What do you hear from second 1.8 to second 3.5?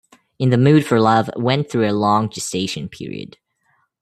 a long gestation period.